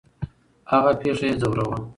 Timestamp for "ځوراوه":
1.41-1.77